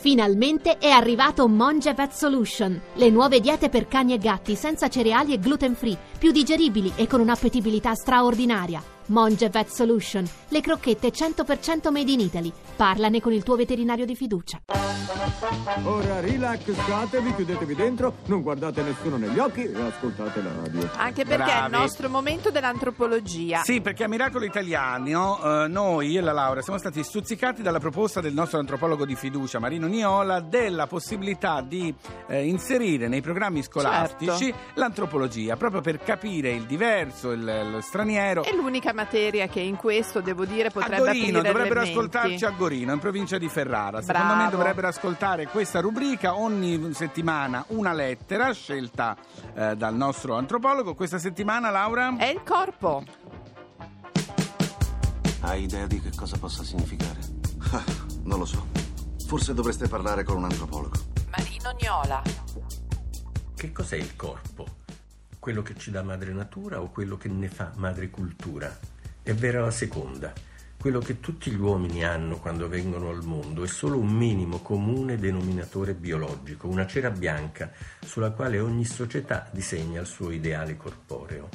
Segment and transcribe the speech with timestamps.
[0.00, 5.32] Finalmente è arrivato Monge Vet Solution, le nuove diete per cani e gatti senza cereali
[5.32, 8.97] e gluten free, più digeribili e con un'appetibilità straordinaria.
[9.08, 12.52] Monge Vet Solution, le crocchette 100% made in Italy.
[12.76, 14.60] Parlane con il tuo veterinario di fiducia.
[15.84, 20.90] Ora rilassatevi, chiudetevi dentro, non guardate nessuno negli occhi e ascoltate la radio.
[20.96, 21.72] Anche perché è il Bravi.
[21.72, 23.62] nostro momento dell'antropologia.
[23.62, 27.78] Sì, perché a Miracolo Italiano eh, noi, io e la Laura, siamo stati stuzzicati dalla
[27.80, 31.94] proposta del nostro antropologo di fiducia, Marino Niola, della possibilità di
[32.28, 34.56] eh, inserire nei programmi scolastici Certo.
[34.74, 38.44] l'antropologia, proprio per capire il diverso, il, lo straniero.
[38.44, 41.90] È l'unica materia che in questo, devo dire, A potrebbe Gorino, aprire dovrebbero le menti.
[41.90, 44.02] ascoltarci a Gorino, in provincia di Ferrara.
[44.02, 44.42] Secondo Bravo.
[44.44, 49.16] me dovrebbero ascoltare questa rubrica ogni settimana una lettera scelta
[49.54, 50.94] eh, dal nostro antropologo.
[50.94, 52.16] Questa settimana, Laura?
[52.16, 53.04] È il corpo.
[55.40, 57.18] Hai idea di che cosa possa significare?
[57.70, 57.84] Ah,
[58.24, 58.66] non lo so.
[59.26, 60.96] Forse dovreste parlare con un antropologo.
[61.30, 62.22] Marino Niola.
[63.54, 64.66] Che cos'è il corpo?
[65.40, 68.76] Quello che ci dà madre natura o quello che ne fa madre cultura?
[69.22, 70.32] È vera la seconda.
[70.76, 75.16] Quello che tutti gli uomini hanno quando vengono al mondo è solo un minimo comune
[75.16, 77.72] denominatore biologico, una cera bianca
[78.04, 81.48] sulla quale ogni società disegna il suo ideale corporeo.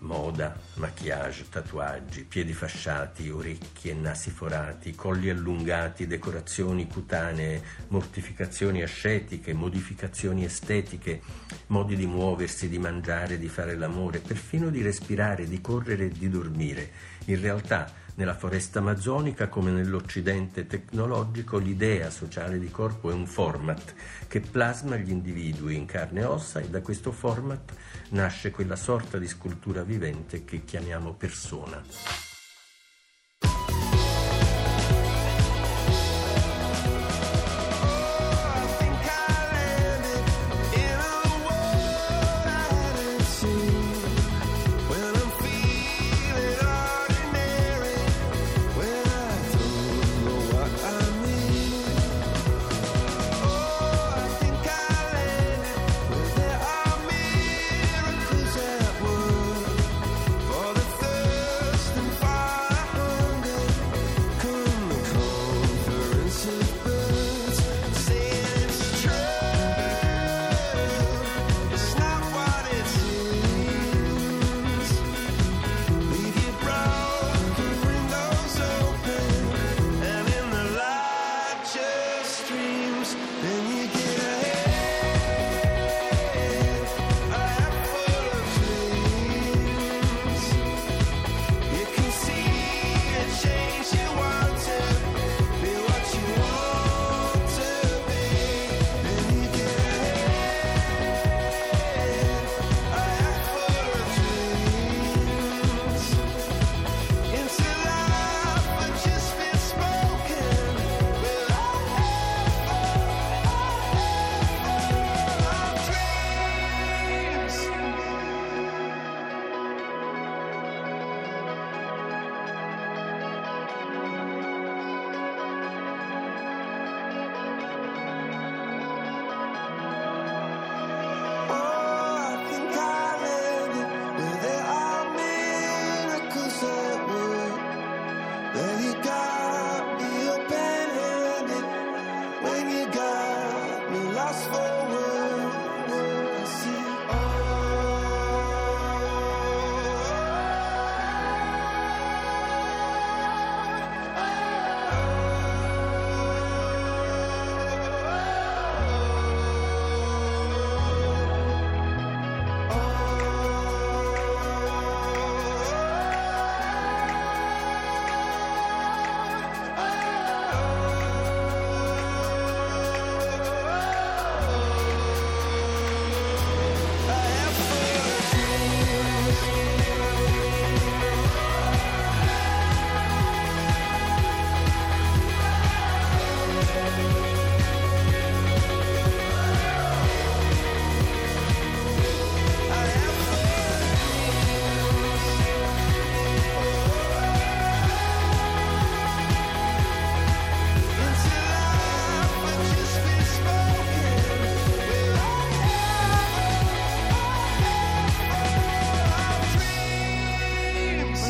[0.00, 9.52] Moda, maquillage, tatuaggi, piedi fasciati, orecchie e nasi forati, colli allungati, decorazioni cutanee, mortificazioni ascetiche,
[9.52, 11.20] modificazioni estetiche,
[11.66, 16.30] modi di muoversi, di mangiare, di fare l'amore, perfino di respirare, di correre e di
[16.30, 16.90] dormire.
[17.26, 23.94] In realtà, nella foresta amazzonica come nell'Occidente tecnologico, l'idea sociale di corpo è un format
[24.28, 27.72] che plasma gli individui in carne e ossa e da questo format
[28.10, 32.29] nasce quella sorta di scultura vivente che chiamiamo persona.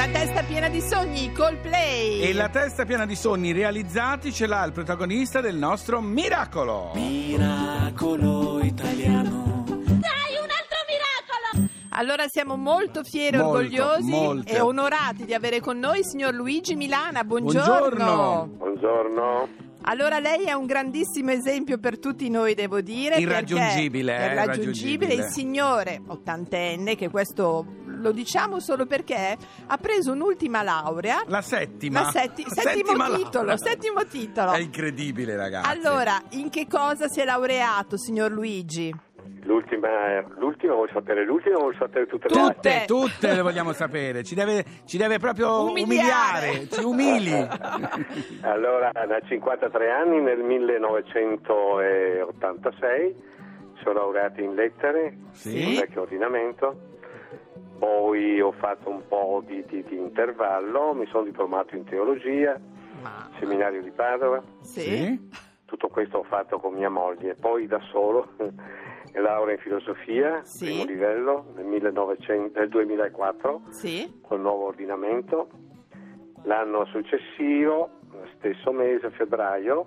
[0.05, 2.21] Di sogni, Coldplay.
[2.23, 6.93] E la testa piena di sogni realizzati ce l'ha il protagonista del nostro miracolo.
[6.95, 9.49] Miracolo italiano.
[11.93, 14.51] Allora siamo molto fieri e Molto, orgogliosi molto.
[14.51, 17.23] e onorati di avere con noi il signor Luigi Milana.
[17.25, 17.67] Buongiorno.
[17.67, 18.49] Buongiorno.
[18.57, 19.49] Buongiorno.
[19.83, 23.17] Allora lei è un grandissimo esempio per tutti noi, devo dire.
[23.17, 25.13] perché Irraggiungibile, eh, È irraggiungibile.
[25.13, 25.15] irraggiungibile.
[25.15, 27.67] Il signore ottantenne, che questo
[28.01, 29.37] lo diciamo solo perché
[29.67, 31.23] ha preso un'ultima laurea.
[31.27, 32.03] La settima.
[32.03, 33.57] La setti- settimo settima titolo, laurea.
[33.57, 34.53] settimo titolo.
[34.53, 35.69] È incredibile, ragazzi.
[35.71, 38.95] Allora, in che cosa si è laureato, signor Luigi?
[39.45, 42.69] L'ultima, l'ultima vuoi sapere l'ultima o vuoi sapere tutte le Tutte.
[42.69, 42.85] altre?
[42.87, 44.23] Tutte, tutte le vogliamo sapere.
[44.23, 46.49] Ci deve, ci deve proprio Umiliare.
[46.51, 46.69] umiliare.
[46.69, 47.33] Ci umili.
[48.43, 53.15] Allora, da 53 anni, nel 1986,
[53.83, 55.65] sono laureato in lettere, Sì.
[55.65, 56.89] un vecchio ordinamento.
[57.81, 62.61] Poi ho fatto un po' di, di- di intervallo, mi sono diplomato in teologia,
[63.03, 64.43] Ma seminario di Padova.
[64.61, 65.49] sì.
[65.65, 67.37] Tutto questo ho fatto con mia moglie.
[67.37, 68.33] Poi da solo,
[69.15, 70.67] laurea in filosofia, Sì.
[70.67, 73.63] primo livello, nel, 1900 nel 2004.
[73.71, 74.21] Sì.
[74.21, 75.49] col nuovo ordinamento.
[76.43, 77.89] L'anno successivo,
[78.37, 79.87] stesso mese, febbraio,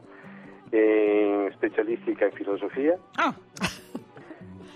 [0.71, 2.97] in specialistica in filosofia.
[3.17, 3.35] Ah,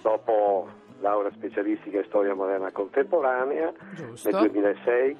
[0.04, 4.30] Dopo laurea specialistica in storia moderna contemporanea Giusto.
[4.30, 5.18] nel 2006.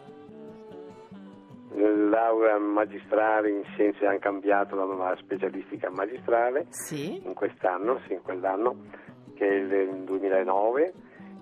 [2.10, 7.22] Laurea magistrale in scienze hanno cambiato la specialistica magistrale Sì.
[7.24, 8.76] in quest'anno, sì, in quell'anno,
[9.36, 10.94] che è il 2009,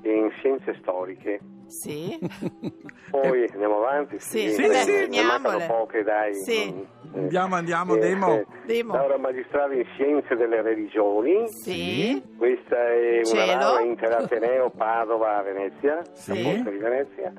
[0.02, 2.18] e in scienze storiche Sì.
[3.12, 4.20] Poi andiamo avanti.
[4.20, 5.08] Sì, Sì, ne- sì.
[5.10, 6.34] ne mancano poche, dai.
[6.34, 6.74] Sì.
[6.74, 8.34] Mm, Andiamo, andiamo, eh, demo.
[8.34, 8.94] eh, Demo.
[8.94, 11.48] Laurea magistrale in scienze delle religioni.
[11.48, 12.22] Sì.
[12.38, 13.60] Questa è una Cielo.
[13.60, 16.64] laurea interateneo Padova Venezia, Sì.
[16.64, 17.34] la di Venezia.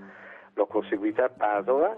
[0.54, 1.94] L'ho conseguita a Padova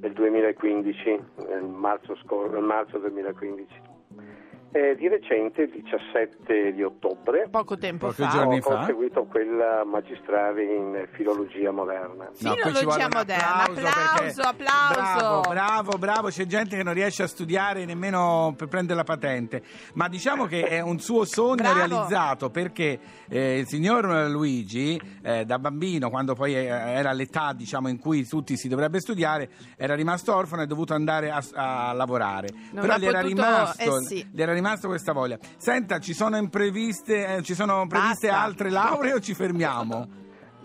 [0.00, 3.89] nel 2015, nel marzo, scor- nel marzo 2015.
[4.72, 8.28] E di recente, il 17 di ottobre, Poco tempo Pochi fa.
[8.28, 8.76] giorni ho fa.
[8.76, 12.30] conseguito quella magistrale in filologia moderna.
[12.38, 13.64] No, ci Filologia un moderna.
[13.64, 15.40] Applauso, perché- applauso.
[15.40, 16.28] Bravo, bravo, bravo.
[16.28, 19.60] C'è gente che non riesce a studiare nemmeno per prendere la patente.
[19.94, 21.74] Ma diciamo che è un suo sogno Bravo.
[21.76, 27.88] realizzato perché eh, il signor Luigi, eh, da bambino, quando poi eh, era l'età diciamo,
[27.88, 31.92] in cui tutti si dovrebbe studiare, era rimasto orfano e è dovuto andare a, a
[31.92, 32.50] lavorare.
[32.70, 34.28] Non Però ha gli era, potuto- rimasto, eh sì.
[34.30, 35.38] gli era rimasto questa voglia.
[35.56, 38.42] Senta, ci sono, impreviste, eh, ci sono previste Basta.
[38.42, 40.19] altre lauree o ci fermiamo?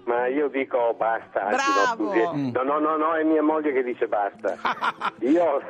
[0.05, 1.47] Ma io dico basta.
[1.49, 2.03] Bravo.
[2.03, 2.51] No, scusi.
[2.51, 4.55] no, no, no, no, è mia moglie che dice basta.
[5.21, 5.61] Io,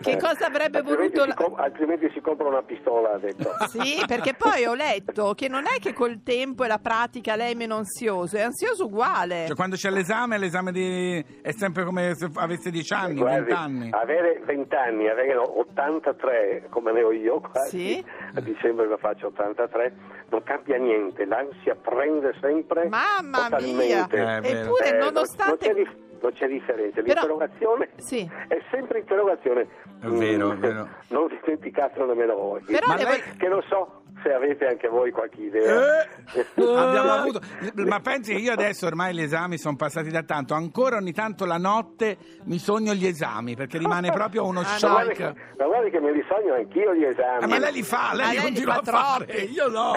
[0.00, 3.50] Che cosa avrebbe altrimenti voluto Si la- com- altrimenti si compra una pistola, ha detto.
[3.68, 7.52] Sì, perché poi ho letto che non è che col tempo e la pratica lei
[7.52, 9.46] è meno ansioso, è ansioso uguale.
[9.48, 11.22] Cioè, quando c'è l'esame, l'esame di...
[11.42, 13.88] è sempre come se avesse 10 anni, Guardi, 20 anni.
[13.92, 18.04] Avere 20 anni, avere 83 come ne ho io quasi, Sì.
[18.34, 19.94] a dicembre lo faccio 83,
[20.30, 24.16] non cambia niente, l'ansia prende sempre Mamma totalmente.
[24.16, 24.40] mia!
[24.40, 24.60] Eh.
[24.62, 25.66] Eppure, Eh, non- nonostante...
[25.72, 28.30] Non c'è, dif- non c'è differenza, Però- l'interrogazione Sì.
[28.48, 29.62] è sempre interrogazione.
[30.00, 30.88] È vero, è Mm, vero.
[31.08, 32.60] Non dimenticatelo nemmeno voi.
[32.62, 36.02] Però Ma devo- lei- Che non so se avete anche voi qualche idea.
[36.02, 37.40] Eh, abbiamo avuto
[37.86, 41.44] ma pensi che io adesso ormai gli esami sono passati da tanto ancora ogni tanto
[41.44, 45.40] la notte mi sogno gli esami perché rimane proprio uno Ah, Ma guardi, shock che,
[45.58, 47.44] ma guardi che me li sogno anch'io gli esami.
[47.44, 48.82] Eh, ma lei li fa Ma lei li lei li continua fa a
[49.18, 49.92] fare io no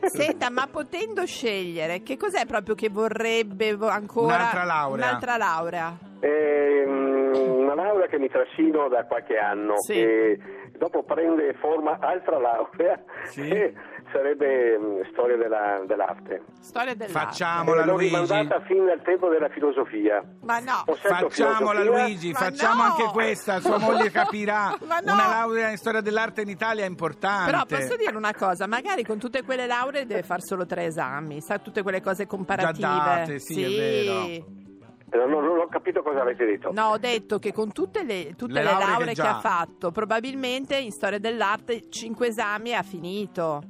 [0.08, 4.34] Senta, ma potendo scegliere, che cos'è proprio che vorrebbe vo- ancora?
[4.36, 5.06] Un'altra laurea.
[5.06, 5.98] Un'altra laurea.
[6.20, 9.92] Ehm, una laurea che mi trascino da qualche anno, Sì.
[9.94, 10.38] che
[10.78, 13.42] dopo prende forma altra laurea, Sì.
[13.48, 13.74] che
[14.12, 16.42] sarebbe mm, storia della- dell'arte.
[16.60, 17.12] Storia dell'arte.
[17.18, 20.22] facciamola Eh, l'ho Luigi rimandata fin al tempo della filosofia.
[20.42, 20.84] Ma no.
[20.94, 21.90] Facciamola filosofia.
[22.04, 22.88] Luigi, Ma facciamo no!
[22.90, 24.76] anche questa, sua moglie capirà.
[24.86, 25.12] Ma no!
[25.12, 27.50] Una laurea in storia dell'arte in Italia è importante.
[27.50, 31.40] Però posso dire una cosa, magari con tutte quelle lauree deve fare solo tre esami,
[31.40, 32.86] sa tutte quelle cose comparative.
[32.86, 34.56] date, sì, è vero.
[35.10, 36.70] Eh, Non, non- ho capito cosa avete detto.
[36.72, 39.38] No, ho detto che con tutte le, tutte Le le lauree lauree, che che, ha
[39.40, 43.62] fatto, probabilmente in storia dell'arte cinque esami e ha finito.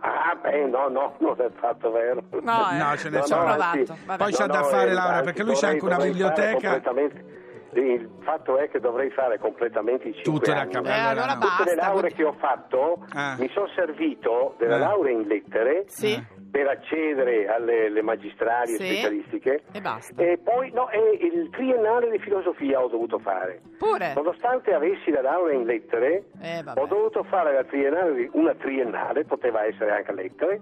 [0.00, 2.22] Ah, beh, no, no, non è fatto vero.
[2.42, 2.76] No, eh.
[2.76, 3.44] No, ce ne ho sono.
[3.44, 3.96] provato.
[4.04, 4.22] Vabbè.
[4.22, 6.52] Poi c'ha da fare, Laura, anzi, perché lui c'ha anche una biblioteca.
[6.80, 7.35] completamente-
[7.80, 10.72] Il fatto è che dovrei fare completamente i cinque Tutte da anni.
[10.72, 11.56] capo- Eh, allora basta.
[11.62, 13.36] Tutte le lauree che ho fatto Ah.
[13.38, 14.78] mi sono servito della Eh.
[14.78, 16.34] laurea in lettere Sì.
[16.50, 18.84] per accedere alle magistrali e Sì.
[18.86, 20.22] specialistiche E basta.
[20.22, 23.60] e poi no, e il triennale di filosofia ho dovuto fare.
[23.78, 24.14] Pure.
[24.14, 29.64] Nonostante avessi la laurea in lettere, Eh, ho dovuto fare la triennale, una triennale, poteva
[29.66, 30.60] essere anche lettere,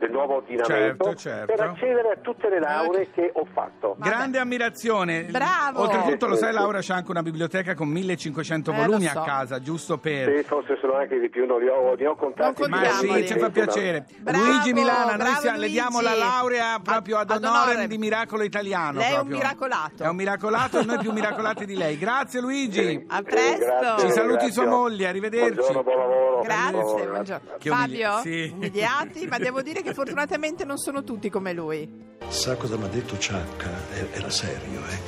[0.00, 1.54] del nuovo ordinamento Certo, certo.
[1.54, 3.96] per accedere a tutte le lauree che ho fatto.
[3.98, 5.24] Grande ammirazione.
[5.24, 5.82] Bravo.
[5.82, 6.52] Oltretutto, lo sai.
[6.54, 9.18] Laura, c'è anche una biblioteca con 1500 Eh, volumi so.
[9.20, 10.34] a casa, giusto per.
[10.38, 12.66] Sì, forse sono anche di più, non li ho, ne ho contati.
[12.66, 14.06] Ma sì, ci fa piacere.
[14.18, 16.24] Bravo, Luigi Milana, noi siamo- le diamo la Luigi.
[16.26, 18.98] laurea proprio ad, Ad- honorem di miracolo italiano.
[19.00, 19.36] Lei è un proprio.
[19.36, 20.02] miracolato.
[20.02, 21.98] È un miracolato e noi più miracolati di lei.
[21.98, 23.04] Grazie Luigi.
[23.08, 23.64] A Sì, presto.
[23.66, 24.52] grazie, Ci saluti grazie.
[24.52, 25.52] sua moglie, arrivederci.
[25.52, 26.40] Buongiorno, buon lavoro.
[26.40, 27.48] Grazie, Buon- buongiorno.
[27.60, 28.50] Fabio, sì.
[28.54, 31.88] umiliati, ma devo dire che fortunatamente non sono tutti come lui.
[32.28, 33.70] Sa cosa mi ha detto Ciacca?
[33.94, 34.98] E- Era serio, eh?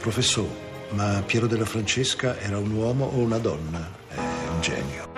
[0.00, 3.88] Professore, ma Piero della Francesca era un uomo o una donna?
[4.08, 5.14] È un genio.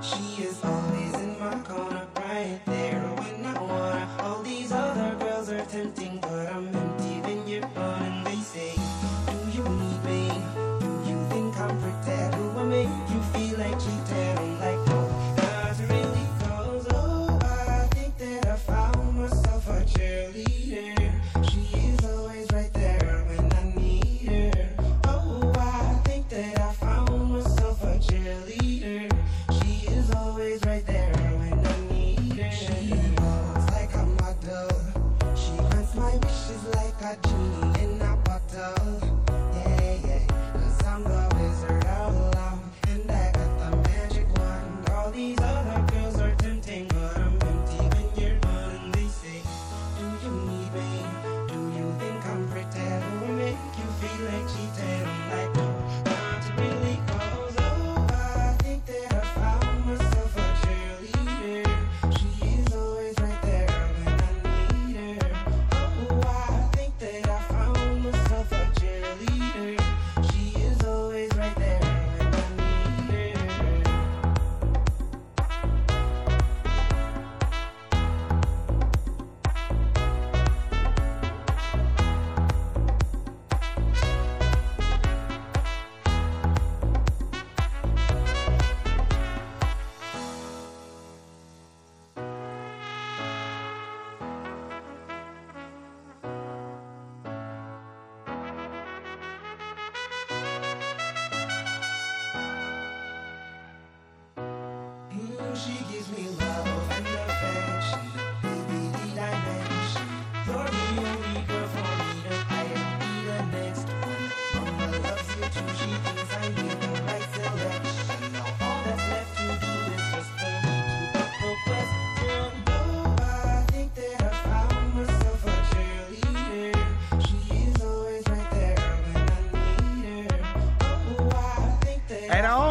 [0.00, 2.77] She is always in my corner, right there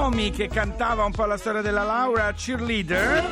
[0.10, 0.18] that.
[0.18, 3.26] Era Omi che cantava un po' la storia della Laura, cheerleader.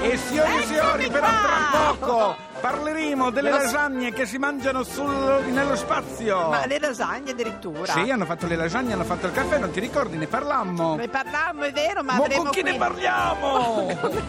[0.00, 5.74] e signori e signori, però tra poco parleremo delle lasagne che si mangiano sul- nello
[5.76, 6.48] spazio.
[6.48, 7.92] Ma le lasagne addirittura.
[7.92, 10.16] Sì, hanno fatto le lasagne, hanno fatto il caffè, non ti ricordi?
[10.16, 10.94] Ne parlammo.
[10.96, 14.20] Ne parlammo, è vero, ma Ma avremo con chi ne qui- parliamo?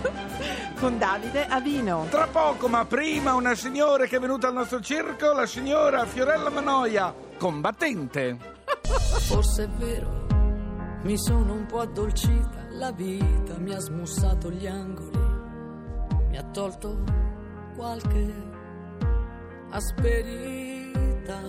[0.84, 2.08] Con Davide Avino.
[2.10, 6.50] Tra poco, ma prima una signora che è venuta al nostro circo, la signora Fiorella
[6.50, 8.38] Manoia, combattente.
[9.28, 10.26] Forse è vero,
[11.04, 15.20] mi sono un po' addolcita, la vita mi ha smussato gli angoli,
[16.30, 17.04] mi ha tolto
[17.76, 18.34] qualche
[19.70, 21.42] asperità.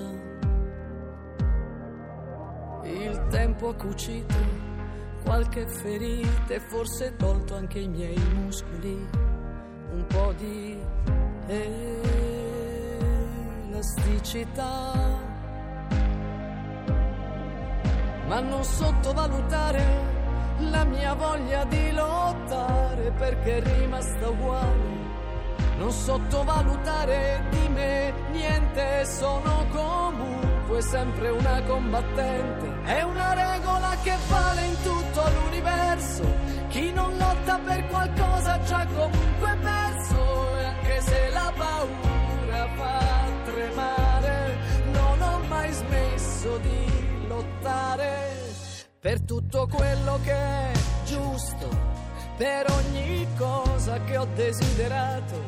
[2.82, 4.34] Il tempo ha cucito
[5.22, 9.08] qualche ferita e forse tolto anche i miei muscoli,
[9.92, 10.76] un po' di
[13.70, 15.23] elasticità
[18.26, 20.12] ma non sottovalutare
[20.70, 25.02] la mia voglia di lottare perché è rimasta uguale.
[25.76, 32.82] Non sottovalutare di me niente, sono comunque sempre una combattente.
[32.84, 34.93] È una regola che vale in tutto
[49.04, 50.72] per tutto quello che è
[51.04, 51.68] giusto,
[52.38, 55.42] per ogni cosa che ho desiderato,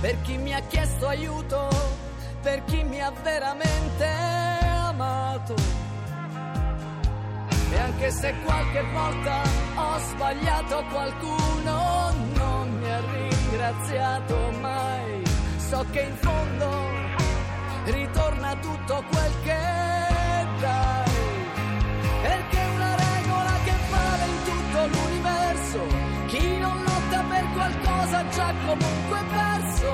[0.00, 1.68] per chi mi ha chiesto aiuto,
[2.42, 4.04] per chi mi ha veramente
[4.88, 5.54] amato.
[7.70, 9.42] E anche se qualche volta
[9.76, 15.22] ho sbagliato qualcuno, non mi ha ringraziato mai.
[15.58, 16.70] so che in fondo
[17.84, 20.95] ritorna tutto quel che dai.
[27.66, 29.90] Qualcosa già comunque perso.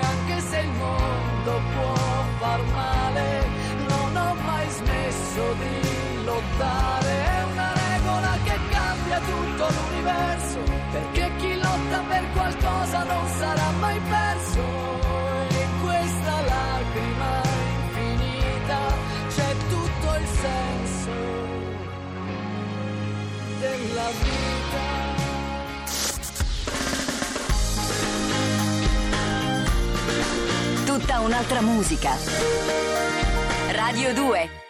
[0.00, 1.94] E anche se il mondo può
[2.38, 3.46] far male,
[3.88, 7.12] non ho mai smesso di lottare.
[7.24, 10.58] È una regola che cambia tutto l'universo.
[10.92, 14.62] Perché chi lotta per qualcosa non sarà mai perso.
[15.48, 17.40] E questa lacrima
[17.82, 18.78] infinita
[19.34, 21.12] c'è tutto il senso
[23.58, 24.43] della vita.
[31.04, 32.16] Tutta un'altra musica.
[33.72, 34.63] Radio 2